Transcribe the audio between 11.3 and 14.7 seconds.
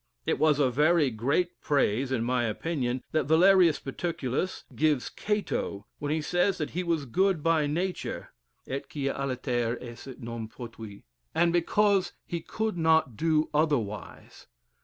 'And because he could not do otherwise.'"